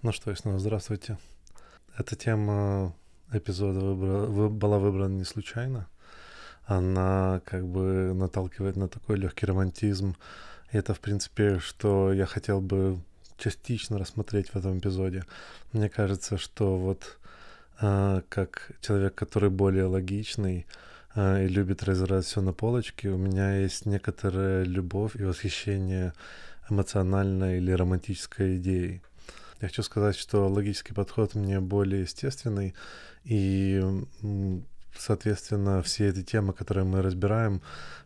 [0.00, 1.18] Ну что, снова здравствуйте.
[1.98, 2.94] Эта тема
[3.32, 4.26] эпизода выбра...
[4.26, 4.48] вы...
[4.48, 5.88] была выбрана не случайно.
[6.66, 10.14] Она как бы наталкивает на такой легкий романтизм.
[10.70, 13.00] И это, в принципе, что я хотел бы
[13.38, 15.24] частично рассмотреть в этом эпизоде.
[15.72, 17.18] Мне кажется, что вот
[17.80, 20.68] э, как человек, который более логичный
[21.16, 26.12] э, и любит разбирать все на полочке, у меня есть некоторая любовь и восхищение
[26.70, 29.02] эмоциональной или романтической идеей.
[29.60, 32.74] Я хочу сказать, что логический подход мне более естественный,
[33.24, 33.82] и,
[34.96, 37.60] соответственно, все эти темы, которые мы разбираем,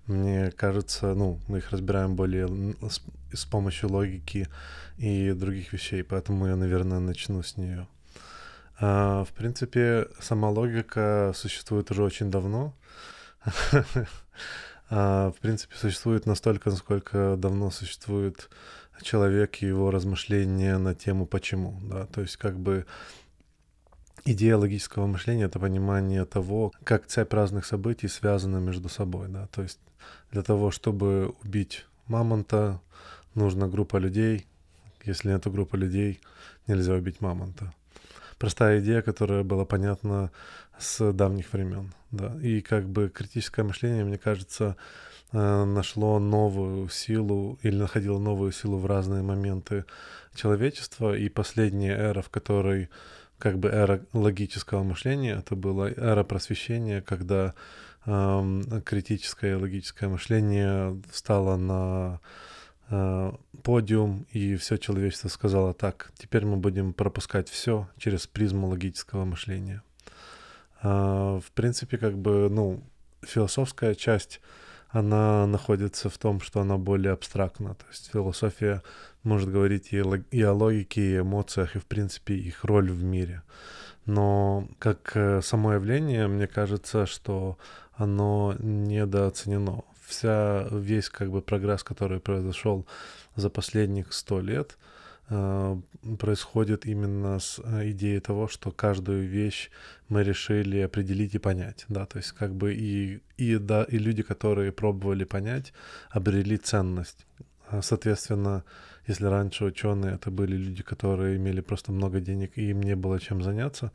[0.07, 2.49] мне кажется, ну, мы их разбираем более
[2.89, 3.03] с,
[3.35, 4.49] с помощью логики
[4.97, 7.87] и других вещей, поэтому я, наверное, начну с нее.
[8.81, 12.75] А, в принципе, сама логика существует уже очень давно.
[14.95, 18.51] А, в принципе, существует настолько, насколько давно существует
[19.01, 22.87] человек и его размышления на тему почему, да, то есть как бы
[24.25, 29.63] идея логического мышления— это понимание того, как цепь разных событий связана между собой, да, то
[29.63, 29.81] есть
[30.31, 32.81] для того, чтобы убить мамонта,
[33.35, 34.47] нужна группа людей,
[35.05, 36.21] если нет группы людей,
[36.67, 37.73] нельзя убить мамонта.
[38.39, 40.31] Простая идея, которая была понятна
[40.79, 44.77] с давних времен, да, и как бы критическое мышление, мне кажется,
[45.33, 49.85] нашло новую силу или находило новую силу в разные моменты
[50.35, 51.17] человечества.
[51.17, 52.89] И последняя эра, в которой
[53.39, 57.55] как бы эра логического мышления, это была эра просвещения, когда
[58.07, 62.21] эм, критическое логическое мышление встало на
[62.89, 69.25] э, подиум, и все человечество сказало так, теперь мы будем пропускать все через призму логического
[69.25, 69.83] мышления.
[70.83, 72.81] Э, в принципе, как бы, ну,
[73.23, 74.41] философская часть
[74.93, 77.75] она находится в том, что она более абстрактна.
[77.75, 78.83] То есть философия
[79.23, 83.43] может говорить и, и о логике, и эмоциях, и, в принципе, их роль в мире.
[84.05, 87.57] Но как э, само явление, мне кажется, что
[87.95, 89.83] оно недооценено.
[90.07, 92.87] Вся, весь как бы прогресс, который произошел
[93.35, 94.77] за последних сто лет—
[96.19, 99.71] происходит именно с э, идеей того, что каждую вещь
[100.09, 104.23] мы решили определить и понять, да, то есть как бы и, и, да, и люди,
[104.23, 105.73] которые пробовали понять,
[106.11, 107.27] обрели ценность.
[107.73, 108.65] А, соответственно,
[109.07, 113.19] если раньше ученые это были люди, которые имели просто много денег и им не было
[113.19, 113.93] чем заняться,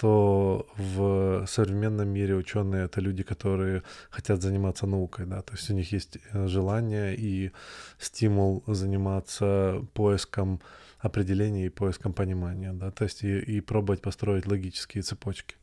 [0.00, 5.74] то в современном мире ученые это люди, которые хотят заниматься наукой, да, то есть у
[5.74, 7.50] них есть э, желание и
[7.98, 10.60] стимул заниматься поиском
[11.00, 15.56] определения и поиском понимания, да, то есть и, и пробовать построить логические цепочки.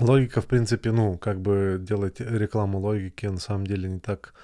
[0.00, 4.34] Логика, в принципе, ну, как бы делать рекламу логики на самом деле не так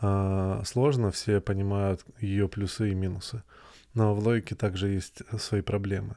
[0.00, 3.42] э, сложно, все понимают ее плюсы и минусы.
[3.94, 6.16] Но в логике также есть свои проблемы.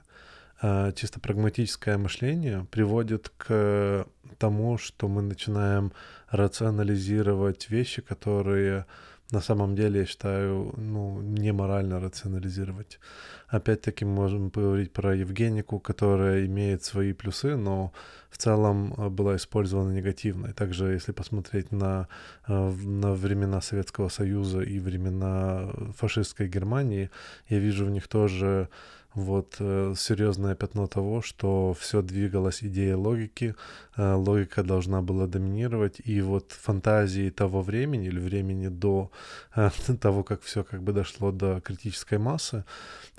[0.62, 4.06] Э, чисто прагматическое мышление приводит к
[4.38, 5.94] тому, что мы начинаем
[6.30, 8.86] рационализировать вещи, которые
[9.32, 13.00] на самом деле, я считаю, ну, неморально рационализировать.
[13.48, 17.92] Опять-таки, мы можем поговорить про Евгенику, которая имеет свои плюсы, но
[18.32, 20.48] в целом э, была использована негативно.
[20.48, 22.08] И также, если посмотреть на,
[22.48, 27.10] э, на времена Советского Союза и времена фашистской Германии,
[27.50, 28.68] я вижу в них тоже
[29.16, 33.56] вот э, серьезное пятно того, что все двигалось идеей логики,
[33.97, 39.12] э, логика должна была доминировать, и вот фантазии того времени или времени до
[39.56, 39.69] э,
[40.02, 42.66] того, как все как бы дошло до критической массы,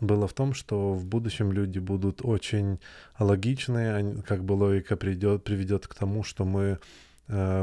[0.00, 2.78] было в том, что в будущем люди будут очень
[3.18, 6.78] логичные, как бы логика придет, приведет к тому, что мы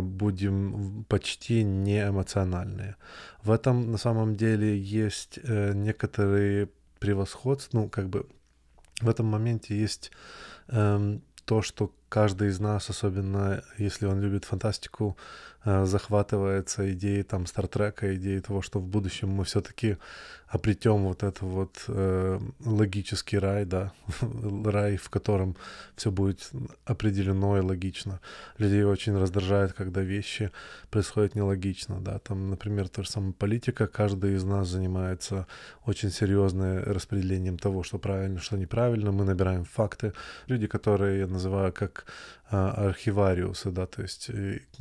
[0.01, 2.95] будем почти не эмоциональные.
[3.43, 6.69] В этом на самом деле есть некоторые
[6.99, 8.27] превосходство, ну, как бы
[9.01, 10.11] в этом моменте есть
[10.67, 15.17] эм, то, что каждый из нас, особенно если он любит фантастику,
[15.65, 19.97] э, захватывается идеей там Стартрека, идеей того, что в будущем мы все-таки
[20.47, 23.91] обретем вот это вот э, логический рай, да,
[24.65, 25.57] рай, в котором
[25.95, 26.49] все будет
[26.85, 28.21] определено и логично.
[28.57, 30.51] Людей очень раздражает, когда вещи
[30.89, 35.47] происходят нелогично, да, там, например, то же самое политика, каждый из нас занимается
[35.85, 40.13] очень серьезным распределением того, что правильно, что неправильно, мы набираем факты.
[40.47, 41.96] Люди, которые я называю как
[42.49, 44.29] а, архивариусы, да, то есть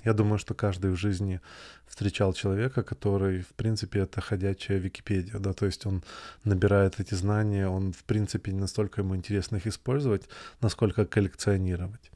[0.04, 1.40] я думаю, что каждый в жизни
[1.86, 6.02] встречал человека, который, в принципе, это ходячая Википедия, да, то есть он
[6.44, 10.28] набирает эти знания, он, в принципе, не настолько ему интересно их использовать,
[10.60, 12.10] насколько коллекционировать.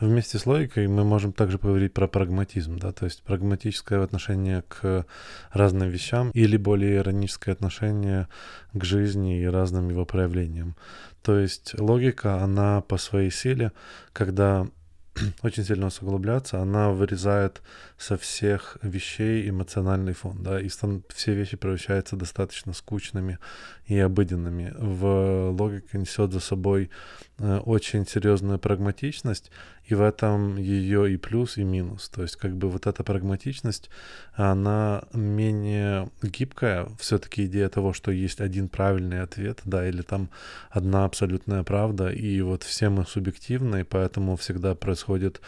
[0.00, 5.06] Вместе с логикой мы можем также поговорить про прагматизм, да, то есть прагматическое отношение к
[5.52, 8.28] разным вещам или более ироническое отношение
[8.72, 10.76] к жизни и разным его проявлениям.
[11.22, 13.72] То есть логика, она по своей силе,
[14.12, 14.66] когда
[15.42, 17.62] очень сильно углубляться, она вырезает
[17.98, 23.38] со всех вещей эмоциональный фон, да, и все вещи превращаются достаточно скучными
[23.86, 24.74] и обыденными.
[24.78, 26.90] В логике несет за собой
[27.38, 29.50] э, очень серьезную прагматичность,
[29.84, 32.08] и в этом ее и плюс, и минус.
[32.08, 33.90] То есть как бы вот эта прагматичность,
[34.34, 36.88] она менее гибкая.
[36.98, 40.30] Все-таки идея того, что есть один правильный ответ, да, или там
[40.70, 45.40] одна абсолютная правда, и вот все мы субъективны, поэтому всегда происходит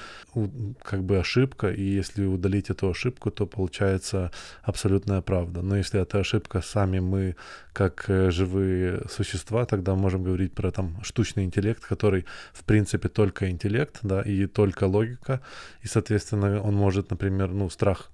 [0.82, 4.30] как бы ошибка, и если удалить эту ошибку, то получается
[4.62, 5.62] абсолютная правда.
[5.62, 7.36] Но если эта ошибка сами мы
[7.72, 13.50] как э, живые существа, тогда можем говорить про там штучный интеллект, который в принципе только
[13.50, 15.40] интеллект, да, и только логика,
[15.82, 18.10] и, соответственно, он может, например, ну, страх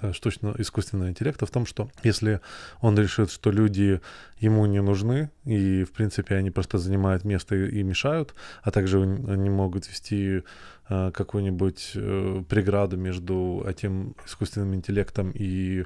[0.00, 2.40] э, штучного искусственного интеллекта в том, что если
[2.80, 4.00] он решит, что люди
[4.38, 9.50] ему не нужны, и, в принципе, они просто занимают место и, мешают, а также они
[9.50, 10.42] могут вести
[10.88, 15.84] какую-нибудь э, преграду между этим искусственным интеллектом и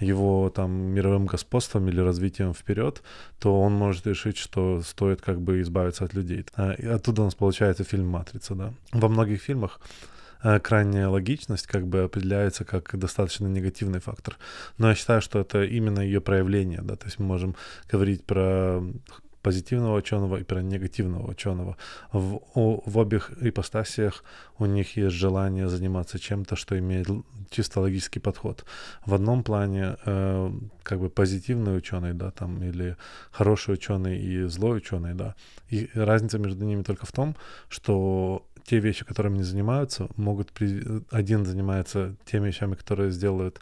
[0.00, 3.02] его там мировым господством или развитием вперед,
[3.38, 6.46] то он может решить, что стоит как бы избавиться от людей.
[6.54, 8.72] А, и оттуда у нас получается фильм «Матрица», да.
[8.92, 9.80] Во многих фильмах
[10.42, 14.36] Э, крайняя логичность как бы определяется как достаточно негативный фактор.
[14.78, 17.56] Но я считаю, что это именно ее проявление, да, то есть мы можем
[17.90, 18.82] говорить про
[19.48, 21.76] позитивного ученого и про негативного ученого.
[22.12, 24.24] В, о, в обеих ипостасиях
[24.58, 27.08] у них есть желание заниматься чем-то, что имеет
[27.50, 28.64] чисто логический подход.
[29.06, 30.52] В одном плане э,
[30.82, 32.96] как бы позитивный ученый, да, там, или
[33.30, 35.34] хороший ученый и злой ученый, да.
[35.70, 37.34] И разница между ними только в том,
[37.70, 40.52] что те вещи, которыми они занимаются, могут...
[40.52, 40.82] При...
[41.10, 43.60] Один занимается теми вещами, которые сделают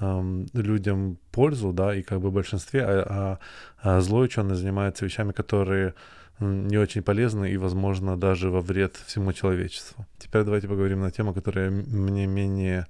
[0.00, 3.38] эм, людям пользу, да, и как бы в большинстве, а,
[3.82, 5.94] а, а злой ученый занимается вещами, которые
[6.40, 10.06] не очень полезны и, возможно, даже во вред всему человечеству.
[10.18, 12.86] Теперь давайте поговорим на тему, которая мне менее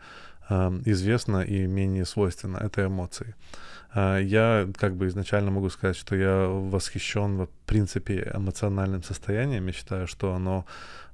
[0.49, 2.59] э, известна и менее свойственна.
[2.59, 3.35] Это эмоции.
[3.95, 9.67] Э, я как бы изначально могу сказать, что я восхищен принципе эмоциональным состоянием.
[9.67, 10.65] Я считаю, что оно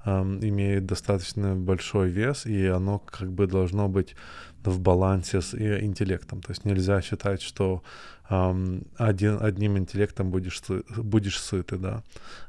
[0.06, 4.16] имеет достаточно большой вес, и оно как бы должно быть
[4.64, 6.40] в балансе с интеллектом.
[6.40, 7.82] То есть нельзя считать, что
[8.30, 10.62] один, одним интеллектом будешь,
[10.96, 12.02] будешь сыты, да.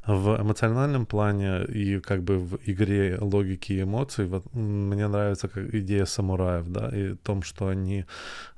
[0.05, 5.73] В эмоциональном плане и как бы в игре логики и эмоций вот, мне нравится как
[5.73, 8.05] идея самураев, да, и в том, что они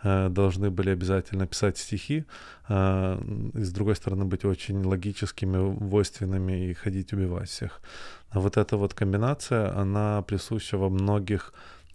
[0.04, 2.26] э, должны были обязательно писать стихи,
[2.70, 3.18] э,
[3.56, 7.82] и с другой стороны быть очень логическими, войственными и ходить убивать всех.
[8.30, 11.54] А вот эта вот комбинация, она присуща во многих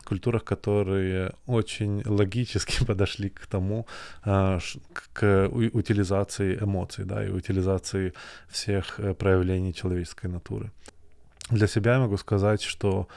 [0.09, 3.87] культурах, которые очень логически подошли к тому,
[4.25, 4.59] а,
[5.13, 8.13] к утилизации эмоций, да, и утилизации
[8.49, 10.71] всех э, проявлений человеческой натуры.
[11.51, 13.09] Для себя я могу сказать, что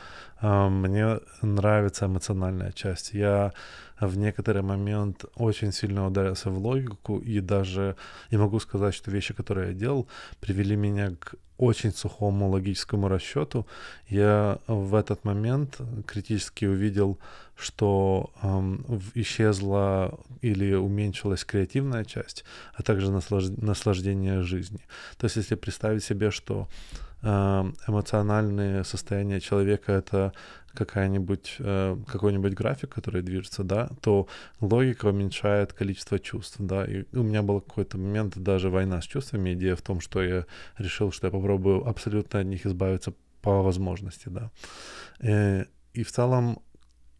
[0.41, 3.13] э, мне нравится эмоциональная часть.
[3.13, 3.51] Я
[3.99, 7.95] в некоторый момент очень сильно ударился в логику, и даже
[8.29, 10.07] я могу сказать, что вещи, которые я делал,
[10.39, 13.67] привели меня к очень сухому логическому расчету.
[14.09, 17.19] Я в этот момент критически увидел,
[17.55, 18.83] что эм,
[19.13, 23.49] исчезла или уменьшилась креативная часть, а также наслаж...
[23.57, 24.81] наслаждение жизнью.
[25.17, 26.67] То есть если представить себе, что
[27.23, 30.33] эмоциональные состояния человека это
[30.73, 34.27] какая-нибудь, э, какой-нибудь график, который движется, да, то
[34.61, 39.53] логика уменьшает количество чувств, да, и у меня был какой-то момент даже война с чувствами,
[39.53, 40.45] идея в том, что я
[40.77, 44.49] решил, что я попробую абсолютно от них избавиться по возможности, да.
[45.19, 46.59] Э, и в целом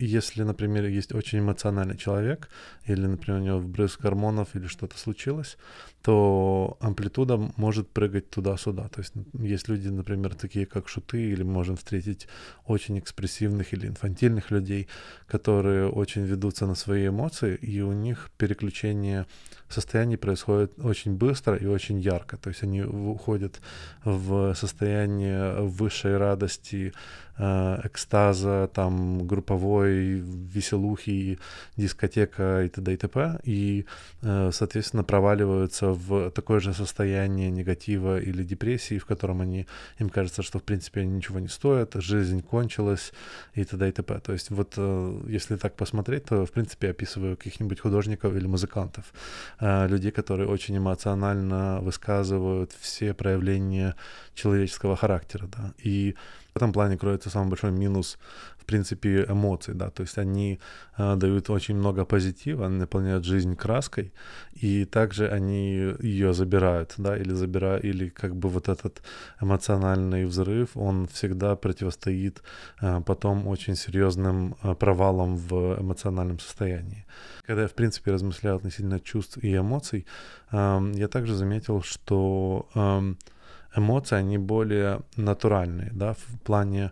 [0.06, 2.50] если, например, есть очень эмоциональный человек,
[2.86, 5.58] или, например, у него вбрызг гормонов или что-то случилось,
[6.02, 8.88] то амплитуда может прыгать туда-сюда.
[8.88, 12.28] То есть есть люди, например, такие как шуты, или можем встретить
[12.66, 14.88] очень экспрессивных или инфантильных людей,
[15.28, 19.26] которые очень ведутся на свои эмоции, и у них переключение
[19.70, 22.38] состояний происходит очень быстро и очень ярко.
[22.38, 23.62] То есть они уходят
[24.04, 26.94] в состояние высшей радости,
[27.42, 31.40] экстаза, там, групповой веселухи,
[31.78, 32.94] дискотека и т.д.
[32.94, 33.40] и т.п.
[33.44, 33.86] И,
[34.22, 39.68] э, соответственно, проваливаются в такое же состояние негатива или депрессии, в котором они,
[40.00, 43.14] им кажется, что в принципе они ничего не стоят, жизнь кончилась
[43.56, 43.90] и т.д.
[43.90, 44.20] и т.п.
[44.20, 49.06] То есть вот э, если так посмотреть, то в принципе описываю каких-нибудь художников или музыкантов,
[49.60, 53.96] э, людей, которые очень эмоционально высказывают все проявления
[54.36, 56.16] человеческого характера, да, и
[56.54, 58.18] В этом плане кроется самый большой минус,
[58.58, 60.60] в принципе, эмоций, да, то есть они
[60.98, 64.14] э, дают очень много позитива, они наполняют жизнь краской,
[64.54, 69.02] и также они ее забирают, да, или забирают, или как бы вот этот
[69.42, 72.44] эмоциональный взрыв, он всегда противостоит
[72.82, 77.06] э, потом очень серьезным э, провалам в эмоциональном состоянии.
[77.46, 80.06] Когда я, в принципе, размышлял относительно чувств и эмоций,
[80.52, 83.14] э, я также заметил, что э,
[83.76, 86.92] эмоции, они более натуральные, да, в плане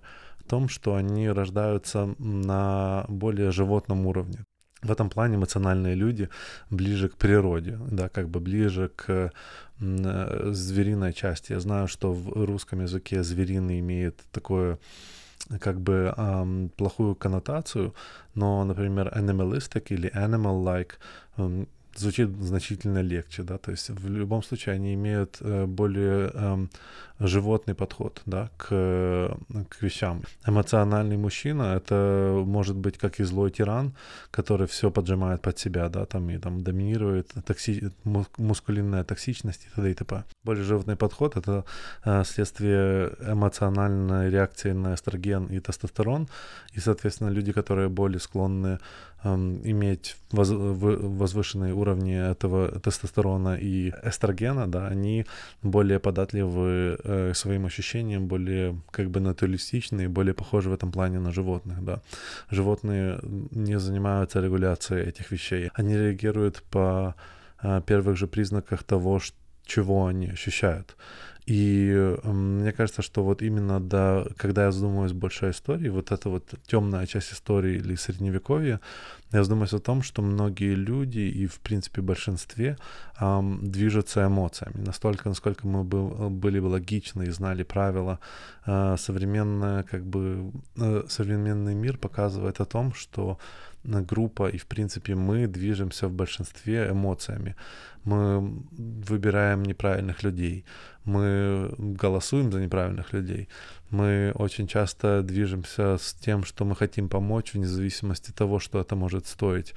[0.50, 4.46] том, что они рождаются на более животном уровне.
[4.82, 6.30] В этом плане эмоциональные люди
[6.70, 9.32] ближе к природе, да, как бы ближе к
[9.80, 11.54] э, звериной части.
[11.54, 14.80] Я знаю, что в русском языке звериный имеет такое
[15.60, 17.94] как бы эм, плохую коннотацию,
[18.36, 20.92] но, например, animalistic или animal-like
[22.00, 26.68] звучит значительно легче, да, то есть в любом случае они имеют э, более э,
[27.20, 29.38] животный подход, да, к,
[29.70, 30.22] к вещам.
[30.48, 33.94] Эмоциональный мужчина— это может быть как и злой тиран,
[34.32, 37.92] который все поджимает под себя, да, там и там доминирует, токси,
[38.38, 39.92] мускулинная токсичность и т.д.
[39.92, 40.24] и т.п.
[40.44, 41.66] Более животный подход— это
[42.06, 46.30] э, следствие эмоциональной реакции на эстроген и тестостерон,
[46.74, 48.80] и, соответственно, люди, которые более склонны
[49.24, 55.26] иметь воз, возвышенные уровни этого тестостерона и эстрогена, да, они
[55.62, 61.32] более податливы э, своим ощущениям, более как бы натуралистичны, более похожи в этом плане на
[61.32, 62.02] животных, да.
[62.50, 63.20] Животные
[63.52, 65.70] не занимаются регуляцией этих вещей.
[65.74, 67.16] Они реагируют по
[67.62, 69.20] э, первых же признаках того,
[69.70, 70.98] чего они ощущают.
[71.50, 76.30] И мне кажется, что вот именно да, когда я задумываюсь больше о истории, вот эта
[76.30, 78.80] вот темная часть истории или средневековья,
[79.32, 82.78] я задумываюсь о том, что многие люди и, в принципе, большинстве
[83.20, 84.86] эм, движутся эмоциями.
[84.86, 88.20] Настолько, насколько мы бы, были бы логичны и знали правила,
[88.68, 93.40] э, современная, как бы, э, современный мир показывает о том, что
[93.84, 97.56] группа и, в принципе, мы движемся в большинстве эмоциями.
[98.06, 98.64] Мы
[99.10, 100.66] выбираем неправильных людей,
[101.06, 103.48] мы голосуем за неправильных людей,
[103.92, 108.80] мы очень часто движемся с тем, что мы хотим помочь, вне зависимости от того, что
[108.80, 109.74] это может стоить.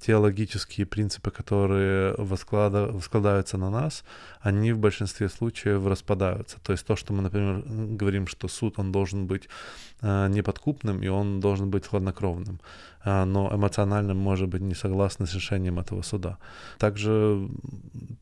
[0.00, 4.04] Те логические принципы, которые воскладываются на нас,
[4.40, 6.58] они в большинстве случаев распадаются.
[6.60, 7.62] То есть то, что мы, например,
[7.96, 9.48] говорим, что суд, он должен быть
[10.02, 12.60] э, неподкупным, и он должен быть хладнокровным.
[13.04, 16.38] А, но эмоционально, может быть, не согласны с решением этого суда.
[16.78, 17.48] Также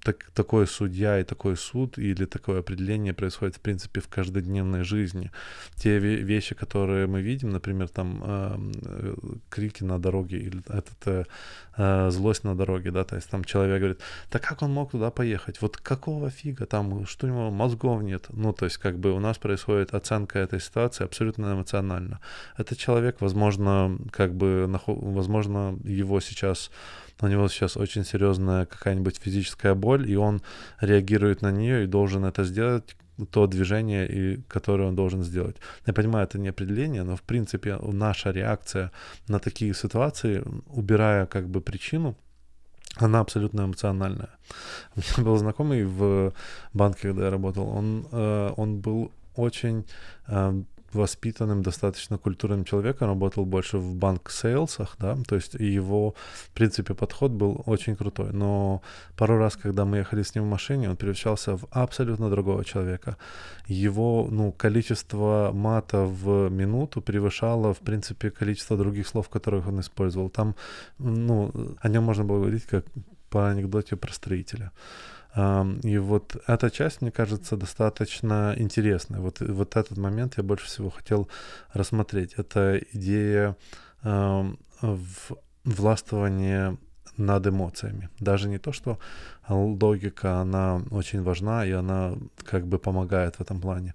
[0.02, 5.30] так, такой судья и такой суд или такое определение происходит, в принципе, в каждодневной жизни.
[5.76, 9.14] Те вещи, которые мы видим, например, там э,
[9.50, 11.28] крики на дороге или этот,
[11.76, 15.10] э, злость на дороге, да, то есть там человек говорит, да как он мог туда
[15.10, 19.12] поехать, вот какого фига, там, что у него мозгов нет, ну, то есть как бы
[19.12, 22.20] у нас происходит оценка этой ситуации абсолютно эмоционально.
[22.58, 26.70] Этот человек, возможно, как бы возможно, его сейчас,
[27.20, 30.42] у него сейчас очень серьезная какая-нибудь физическая боль, и он
[30.80, 32.96] реагирует на нее и должен это сделать,
[33.30, 35.56] то движение, и, которое он должен сделать.
[35.86, 38.90] Я понимаю, это не определение, но в принципе наша реакция
[39.28, 42.16] на такие ситуации, убирая как бы причину,
[42.96, 44.30] она абсолютно эмоциональная.
[44.96, 46.32] У меня был знакомый в
[46.72, 49.86] банке, когда я работал, он, э, он был очень
[50.26, 50.62] э,
[50.94, 56.14] воспитанным, достаточно культурным человеком, работал больше в банк-сейлсах, да, то есть его,
[56.46, 58.82] в принципе, подход был очень крутой, но
[59.16, 63.16] пару раз, когда мы ехали с ним в машине, он превращался в абсолютно другого человека.
[63.66, 70.30] Его, ну, количество мата в минуту превышало, в принципе, количество других слов, которых он использовал.
[70.30, 70.54] Там,
[70.98, 72.84] ну, о нем можно было говорить как
[73.30, 74.70] по анекдоте про строителя.
[75.34, 79.20] И вот эта часть, мне кажется, достаточно интересная.
[79.20, 81.28] Вот, вот этот момент я больше всего хотел
[81.72, 82.34] рассмотреть.
[82.36, 83.56] Это идея
[84.02, 84.52] э,
[85.64, 86.76] властвования
[87.16, 88.10] над эмоциями.
[88.20, 88.98] Даже не то, что
[89.48, 93.94] логика, она очень важна, и она как бы помогает в этом плане.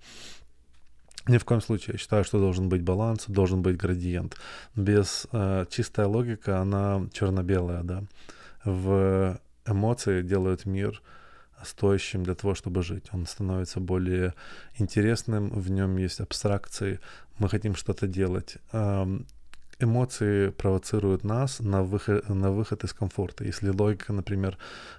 [1.28, 1.94] Ни в коем случае.
[1.94, 4.38] Я считаю, что должен быть баланс, должен быть градиент.
[4.76, 8.04] Без э, чистая логика, она черно-белая, да.
[8.64, 11.02] В эмоции делают мир
[11.64, 13.06] стоящим для того, чтобы жить.
[13.14, 14.34] Он становится более
[14.80, 17.00] интересным, в нем есть абстракции,
[17.40, 18.58] мы хотим что-то делать.
[19.80, 23.44] Эмоции провоцируют нас на выход, на выход из комфорта.
[23.44, 24.58] Если логика, например,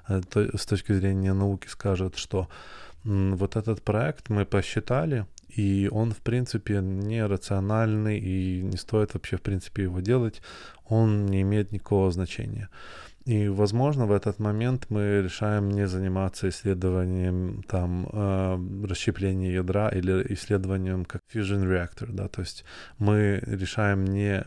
[0.08, 2.48] э, то, с точки зрения науки скажет, что
[3.04, 9.36] вот этот проект мы посчитали, и он, в принципе, не рациональный, и не стоит вообще,
[9.36, 10.42] в принципе, его делать,
[10.84, 12.68] он не имеет никакого значения.
[13.28, 20.24] И, возможно, в этот момент мы решаем не заниматься исследованием там э, расщепления ядра или
[20.30, 22.64] исследованием как fusion reactor, да, то есть
[22.96, 24.46] мы решаем не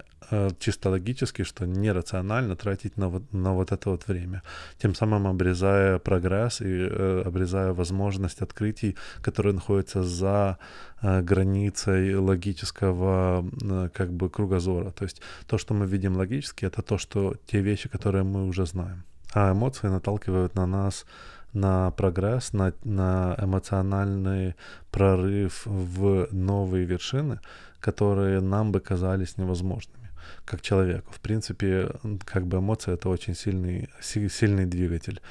[0.60, 4.42] чисто логически, что нерационально тратить на вот, на вот это вот время,
[4.78, 10.58] тем самым обрезая прогресс и э, обрезая возможность открытий, которые находятся за
[11.02, 14.92] э, границей логического э, как бы кругозора.
[14.92, 18.66] То есть то, что мы видим логически, это то, что те вещи, которые мы уже
[18.66, 19.04] знаем.
[19.34, 21.06] А эмоции наталкивают на нас
[21.54, 24.56] на прогресс, на, на эмоциональный
[24.90, 27.40] прорыв в новые вершины,
[27.82, 30.02] которые нам бы казались невозможными
[30.46, 31.12] как человеку.
[31.12, 31.92] В принципе,
[32.26, 35.22] как бы эмоция это очень сильный, сильный двигатель.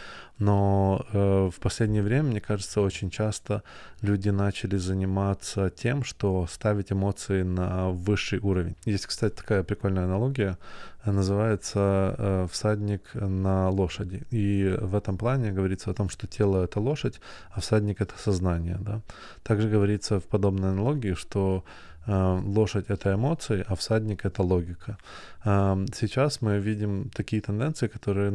[0.41, 3.63] Но э, в последнее время, мне кажется, очень часто
[4.01, 8.75] люди начали заниматься тем, что ставить эмоции на высший уровень.
[8.87, 10.57] Есть, кстати, такая прикольная аналогия,
[11.05, 14.23] называется э, «Всадник на лошади».
[14.31, 17.21] И в этом плане говорится о том, что тело— это лошадь,
[17.51, 18.79] а всадник— это сознание.
[18.81, 19.03] Да?
[19.43, 21.65] Также говорится в подобной аналогии, что
[22.07, 24.97] лошадь— это эмоции, а всадник— это логика.
[25.45, 28.33] Э, сейчас мы видим такие тенденции, которые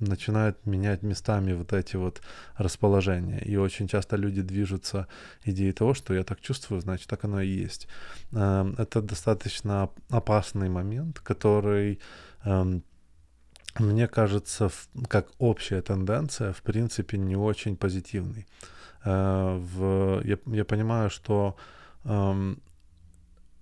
[0.00, 2.20] начинают менять местами вот эти вот
[2.56, 3.38] расположения.
[3.38, 5.06] И очень часто люди движутся
[5.44, 7.88] идеей того, что я так чувствую, значит, так оно и есть.
[8.32, 12.00] Э, это достаточно опасный момент, который
[12.44, 12.82] эм,
[13.78, 14.70] мне кажется,
[15.08, 18.46] как общая тенденция, в принципе, не очень позитивный.
[19.04, 21.56] В, я, я понимаю, что
[22.04, 22.60] эм,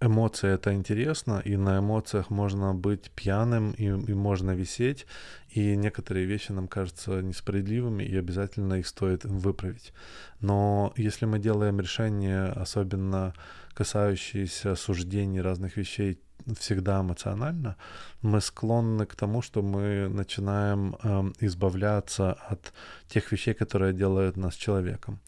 [0.04, 5.06] эмоции это интересно, и на эмоциях можно быть пьяным, и, и можно висеть,
[5.48, 9.92] и некоторые вещи нам кажутся несправедливыми, и обязательно их стоит выправить.
[10.40, 13.34] Но если мы делаем решения, особенно
[13.74, 16.18] касающиеся суждений разных вещей,
[16.58, 17.76] всегда эмоционально,
[18.22, 22.72] мы склонны к тому, что мы начинаем э, избавляться от
[23.08, 25.20] тех вещей, которые делают нас человеком.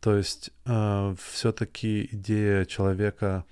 [0.00, 3.44] То есть э, все-таки идея человека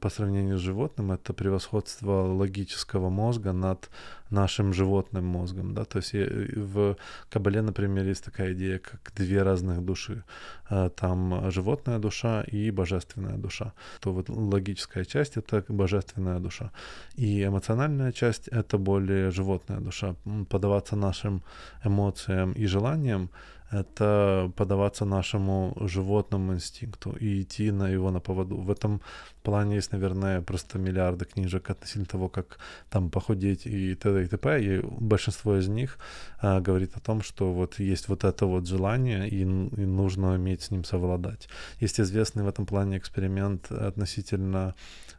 [0.00, 3.90] по сравнению с животным, это превосходство логического мозга над
[4.30, 6.14] нашим животным мозгом, да, то есть
[6.56, 6.96] в
[7.28, 10.22] Кабале, например, есть такая идея, как две разных души,
[10.70, 16.70] э, там животная душа и божественная душа, то вот логическая часть— это божественная душа,
[17.16, 20.14] и эмоциональная часть— это более животная душа,
[20.48, 21.42] подаваться нашим
[21.84, 23.30] эмоциям и желаниям—
[23.74, 28.56] это подаваться нашему животному инстинкту и идти на его на поводу.
[28.56, 29.00] В этом
[29.42, 32.58] плане есть, наверное, просто миллиарды книжек относительно того, как
[32.90, 34.24] там похудеть и т.д.
[34.24, 34.62] и т.п.
[34.62, 35.98] И большинство из них
[36.40, 39.44] а, говорит о том, что вот есть вот это вот желание, и, и
[39.86, 41.48] нужно уметь с ним совладать.
[41.80, 44.74] Есть известный в этом плане эксперимент относительно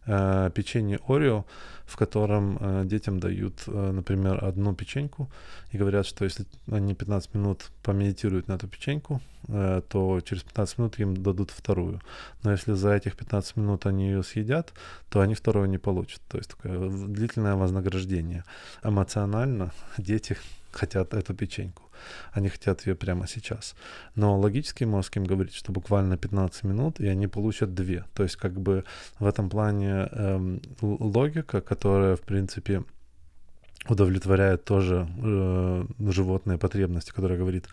[0.07, 1.45] а, печенья Орео,
[1.85, 5.29] в котором а, детям дают, а, например, одну печеньку
[5.71, 10.77] и говорят, что если они 15 минут помедитируют на эту печеньку, э, то через 15
[10.77, 12.01] минут им дадут вторую.
[12.43, 14.73] Но если за этих 15 минут они ее съедят,
[15.09, 16.21] то они вторую не получат.
[16.27, 18.43] То есть такое длительное вознаграждение.
[18.83, 20.37] Эмоционально дети
[20.71, 21.83] хотят эту печеньку.
[22.33, 23.75] Они хотят ее прямо сейчас.
[24.15, 28.03] Но логический мозг им говорит, что буквально 15 минут, и они получат две.
[28.13, 28.83] То есть как бы
[29.19, 32.83] в этом плане эм, логика, которая, в принципе,
[33.89, 37.67] удовлетворяет тоже э, животные потребности, которая говорит,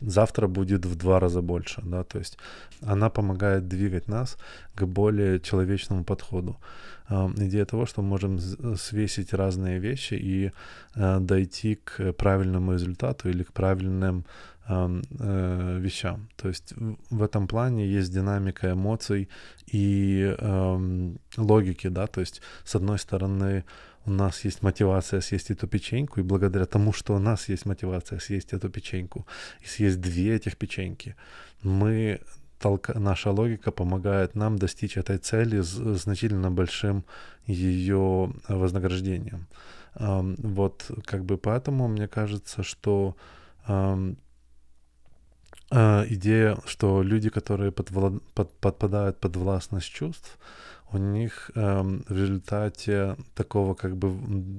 [0.00, 2.38] завтра будет в два раза больше, да, то есть
[2.82, 4.36] она помогает двигать нас
[4.74, 6.56] к более человечному подходу.
[7.08, 8.38] Э, идея того, что мы можем
[8.76, 10.52] свесить разные вещи и
[10.94, 14.24] э, дойти к правильному результату или к правильным
[14.68, 16.28] э, вещам.
[16.36, 16.74] То есть
[17.10, 19.28] в этом плане есть динамика эмоций
[19.66, 23.64] и э, логики, да, то есть с одной стороны
[24.06, 28.18] у нас есть мотивация съесть эту печеньку, и благодаря тому, что у нас есть мотивация
[28.18, 29.26] съесть эту печеньку,
[29.62, 31.16] и съесть две этих печеньки,
[31.62, 32.20] мы
[32.58, 37.04] толка, наша логика помогает нам достичь этой цели с значительно большим
[37.46, 39.46] ее вознаграждением.
[39.94, 43.16] Вот как бы поэтому мне кажется, что
[46.08, 48.22] идея, что люди, которые подвлад...
[48.34, 50.38] под, подпадают под властность чувств,
[50.92, 54.14] у них эм, в результате такого как бы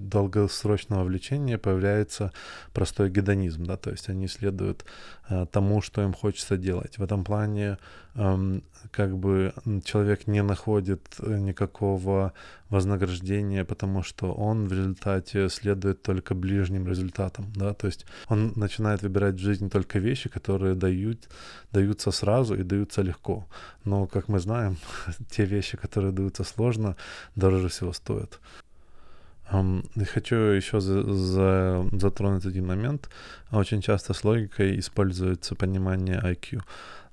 [0.09, 2.31] долгосрочного влечения появляется
[2.73, 4.85] простой гедонизм, да, то есть они следуют
[5.29, 6.97] э, тому, что им хочется делать.
[6.97, 7.77] В этом плане
[8.15, 12.33] эм, как бы человек не находит никакого
[12.69, 19.03] вознаграждения, потому что он в результате следует только ближним результатам, да, то есть он начинает
[19.03, 21.29] выбирать в жизни только вещи, которые дают,
[21.71, 23.47] даются сразу и даются легко.
[23.83, 24.77] Но, как мы знаем,
[25.29, 26.95] те вещи, которые даются сложно,
[27.35, 28.39] дороже всего стоят.
[30.13, 33.09] Хочу еще за, за, затронуть один момент.
[33.51, 36.61] Очень часто с логикой используется понимание IQ.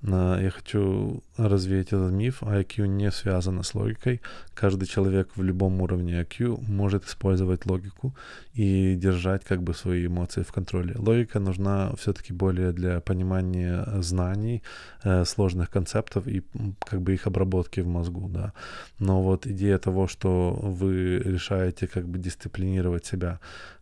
[0.04, 2.42] Я хочу развеять этот миф.
[2.42, 4.20] IQ не связано с логикой.
[4.54, 8.12] Каждый человек в любом уровне IQ может использовать логику
[8.54, 10.94] и держать как бы свои эмоции в контроле.
[10.98, 14.62] Логика нужна все-таки более для понимания знаний,
[15.04, 16.42] э, сложных концептов и
[16.80, 18.52] как бы их обработки в мозгу, да.
[18.98, 23.38] Но вот идея того, что вы решаете как бы дисциплинировать себя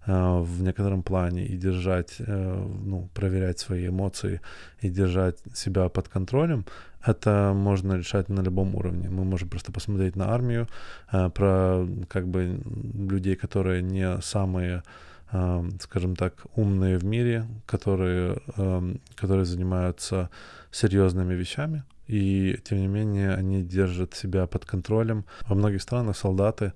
[0.06, 4.40] в некотором плане и держать, э, ну, проверять свои эмоции
[4.80, 6.64] и держать себя под контролем,
[7.06, 9.08] это можно решать на любом уровне.
[9.10, 10.68] Мы можем просто посмотреть на армию,
[11.12, 12.60] э, про как бы
[13.08, 14.82] людей, которые не самые
[15.32, 20.28] э, скажем так, умные в мире, которые, э, которые занимаются
[20.72, 25.24] серьезными вещами, и тем не менее они держат себя под контролем.
[25.48, 26.72] Во многих странах солдаты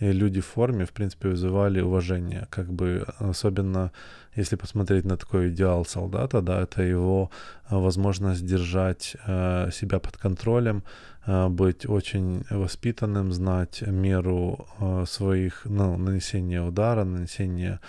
[0.00, 3.90] и люди в форме, в принципе, вызывали уважение, как бы особенно
[4.36, 7.30] если посмотреть на такой идеал солдата, да, это его
[7.70, 10.82] э, возможность держать э, себя под контролем,
[11.28, 17.80] быть очень воспитанным, знать меру э, своих, ну, нанесения удара, нанесения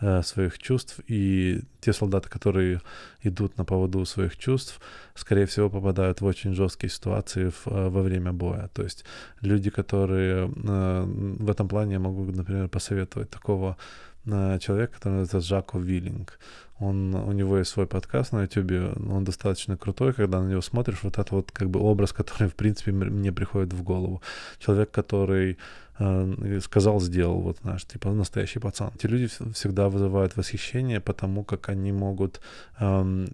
[0.00, 1.00] э, своих чувств.
[1.06, 2.80] И те солдаты, которые
[3.22, 4.80] идут на поводу своих чувств,
[5.14, 8.68] скорее всего, попадают в очень жесткие ситуации в, э, во время боя.
[8.72, 9.04] То есть
[9.42, 11.04] люди, которые э,
[11.38, 13.76] в этом плане я могу, например, посоветовать такого
[14.26, 16.38] человек, который называется Жако Виллинг.
[16.78, 21.02] Он, у него есть свой подкаст на YouTube, он достаточно крутой, когда на него смотришь,
[21.02, 24.20] вот это вот как бы образ, который, в принципе, мне приходит в голову.
[24.58, 25.56] Человек, который
[25.98, 28.90] э, сказал, сделал, вот, знаешь, типа настоящий пацан.
[28.94, 32.40] Эти люди всегда вызывают восхищение, потому как они могут
[32.78, 33.26] э,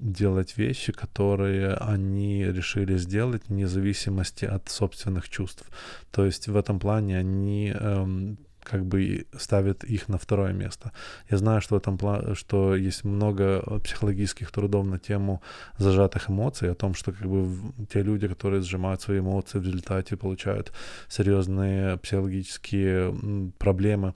[0.00, 5.64] делать вещи, которые они решили сделать вне зависимости от собственных чувств.
[6.10, 10.92] То есть в этом плане они э, как бы ставит их на второе место.
[11.30, 15.42] Я знаю, что в этом плане, что есть много психологических трудов на тему
[15.78, 17.48] зажатых эмоций, о том, что как бы
[17.92, 20.72] те люди, которые сжимают свои эмоции, в результате получают
[21.08, 24.14] серьезные психологические проблемы.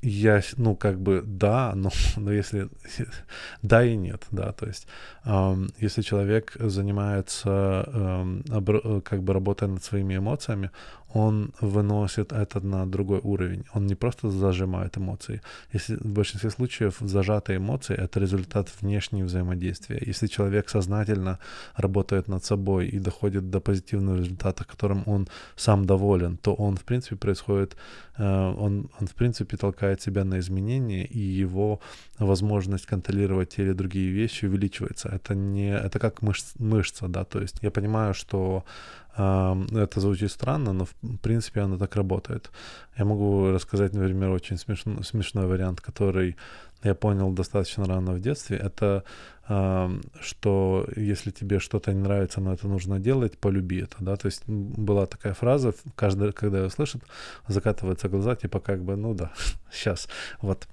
[0.00, 2.68] Я, ну, как бы, да, но, но если,
[3.62, 4.86] да и нет, да, то есть,
[5.24, 10.70] эм, если человек занимается, эм, обр- как бы, работая над своими эмоциями,
[11.14, 13.64] он выносит это на другой уровень.
[13.74, 15.40] Он не просто зажимает эмоции.
[15.72, 20.02] Если в большинстве случаев зажатые эмоции— это результат внешнего взаимодействия.
[20.06, 21.38] Если человек сознательно
[21.76, 26.84] работает над собой и доходит до позитивного результата, которым он сам доволен, то он, в
[26.84, 27.76] принципе, происходит,
[28.18, 31.80] э, он, он в принципе, толкает себя на изменения, и его
[32.18, 35.08] возможность контролировать те или другие вещи увеличивается.
[35.08, 38.64] Это не, это как мышц, мышца, да, то есть я понимаю, что
[39.18, 42.50] это звучит странно, но в принципе оно так работает.
[42.96, 46.36] Я могу рассказать, например, очень смешно, смешной вариант, который
[46.84, 48.56] я понял достаточно рано в детстве.
[48.56, 49.02] Это
[50.20, 54.46] что если тебе что-то не нравится, но это нужно делать, полюби это, да, то есть
[54.46, 57.02] была такая фраза, каждый, когда ее слышит,
[57.46, 59.32] закатываются глаза, типа как бы, ну да,
[59.72, 60.06] сейчас,
[60.42, 60.68] вот,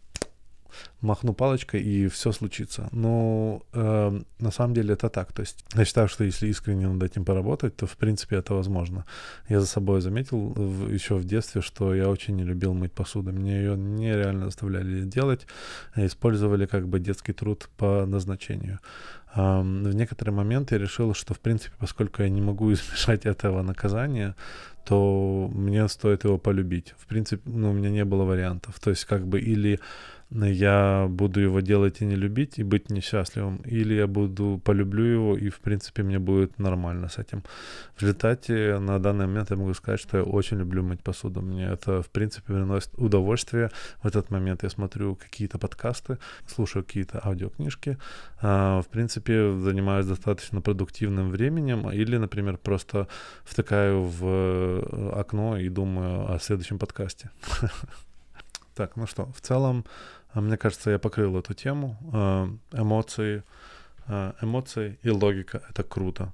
[1.02, 2.90] махну палочкой и все случится.
[2.92, 5.32] Но э, на самом деле это так.
[5.34, 9.06] То есть я считаю, что если искренне над этим поработать, то в принципе это возможно.
[9.50, 13.32] Я за собой заметил в, еще в детстве, что я очень не любил мыть посуду.
[13.32, 15.48] Мне ее нереально заставляли делать,
[15.96, 18.80] использовали как бы детский труд по назначению.
[19.36, 23.62] Э, в некоторые моменты я решил, что в принципе, поскольку я не могу избежать этого
[23.62, 24.36] наказания,
[24.86, 26.94] то мне стоит его полюбить.
[26.98, 28.80] В принципе, ну, у меня не было вариантов.
[28.80, 29.80] То есть как бы или
[30.32, 35.38] я буду его делать и не любить, и быть несчастливым, или я буду полюблю его,
[35.38, 37.44] и, в принципе, мне будет нормально с этим.
[37.96, 41.42] В результате, на данный момент я могу сказать, что я очень люблю мыть посуду.
[41.42, 43.70] Мне это, в принципе, приносит удовольствие.
[44.02, 47.98] В этот момент я смотрю какие-то подкасты, слушаю какие-то аудиокнижки,
[48.42, 53.08] а, в принципе, занимаюсь достаточно продуктивным временем, или, например, просто
[53.44, 57.30] втыкаю в э, окно и думаю о следующем подкасте.
[58.76, 59.86] Так, ну что, в целом,
[60.34, 61.98] а, мне кажется, я покрыл эту тему.
[62.14, 63.44] А, эмоции,
[64.08, 66.34] а, эмоции и логика— это круто.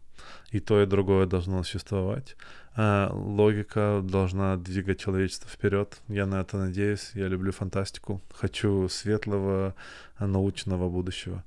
[0.49, 2.35] И то, и другое должно существовать.
[2.77, 5.99] Логика должна двигать человечество вперед.
[6.07, 7.11] Я на это надеюсь.
[7.15, 8.21] Я люблю фантастику.
[8.31, 9.73] Хочу светлого,
[10.19, 11.43] научного будущего.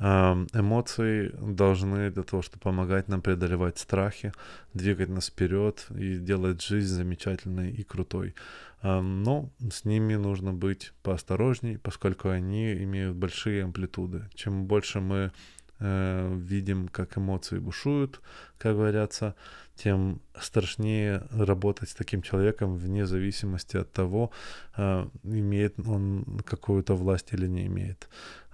[0.00, 4.32] Эмоции должны для того, чтобы помогать нам преодолевать страхи,
[4.72, 8.34] двигать нас вперед и делать жизнь замечательной и крутой.
[8.82, 14.28] Но с ними нужно быть поосторожней, поскольку они имеют большие амплитуды.
[14.34, 15.32] Чем больше мы
[15.80, 18.20] э, видим, как эмоции бушуют,
[18.56, 19.34] как говорятся,
[19.74, 24.30] тем страшнее работать с таким человеком вне зависимости от того,
[24.76, 28.08] э, имеет он какую-то власть или не имеет.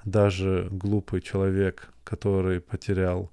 [0.05, 3.31] Даже глупый человек, который потерял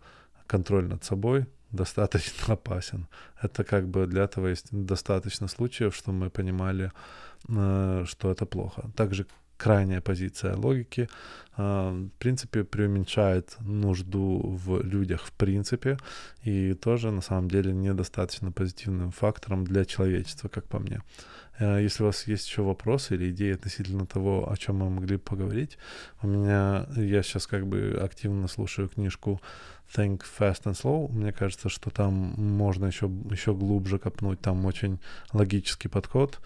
[0.47, 3.07] контроль над собой, достаточно опасен.
[3.41, 6.91] Это как бы для этого есть достаточно случаев, что мы понимали,
[7.49, 8.89] э, что это плохо.
[8.95, 9.25] Также
[9.61, 11.07] крайняя позиция логики,
[11.55, 15.97] а, в принципе, преуменьшает нужду в людях в принципе,
[16.43, 21.01] и тоже на самом деле недостаточно позитивным фактором для человечества, как по мне.
[21.59, 25.17] Э, если у вас есть еще вопросы или идеи относительно того, о чем мы могли
[25.17, 25.77] поговорить,
[26.23, 29.41] у меня, я сейчас как бы активно слушаю книжку
[29.95, 31.11] Think Fast and Slow.
[31.11, 34.99] Мне кажется, что там можно еще, еще глубже копнуть, там очень
[35.33, 36.39] логический подход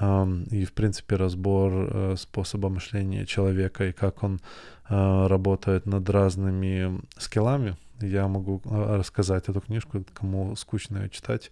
[0.00, 4.40] и, в принципе, разбор э, способа мышления человека и как он
[4.88, 7.76] э, работает над разными скиллами.
[8.00, 11.50] Я могу э, рассказать эту книжку, кому скучно ее читать,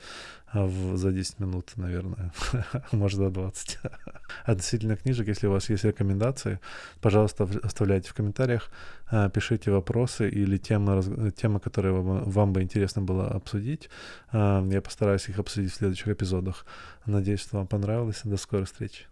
[0.52, 2.32] в, за 10 минут, наверное,
[2.92, 3.78] может, за 20.
[4.44, 6.58] Относительно книжек, если у вас есть рекомендации,
[7.00, 8.70] пожалуйста, оставляйте в комментариях,
[9.32, 13.88] пишите вопросы или темы, темы которые вам, вам бы интересно было обсудить.
[14.32, 16.66] Я постараюсь их обсудить в следующих эпизодах.
[17.06, 18.20] Надеюсь, что вам понравилось.
[18.24, 19.11] До скорой встречи.